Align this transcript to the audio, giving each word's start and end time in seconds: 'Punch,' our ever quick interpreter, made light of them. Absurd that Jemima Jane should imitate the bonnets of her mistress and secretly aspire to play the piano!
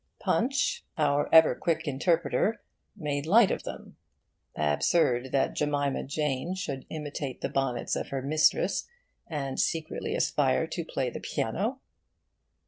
'Punch,' 0.19 0.83
our 0.97 1.29
ever 1.31 1.53
quick 1.53 1.87
interpreter, 1.87 2.59
made 2.95 3.27
light 3.27 3.51
of 3.51 3.61
them. 3.65 3.97
Absurd 4.55 5.31
that 5.31 5.53
Jemima 5.55 6.01
Jane 6.05 6.55
should 6.55 6.87
imitate 6.89 7.41
the 7.41 7.49
bonnets 7.49 7.95
of 7.95 8.07
her 8.09 8.23
mistress 8.23 8.87
and 9.27 9.59
secretly 9.59 10.15
aspire 10.15 10.65
to 10.65 10.83
play 10.83 11.11
the 11.11 11.19
piano! 11.19 11.81